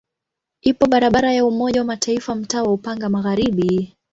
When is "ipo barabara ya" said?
0.61-1.45